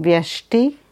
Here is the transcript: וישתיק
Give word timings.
וישתיק 0.00 0.85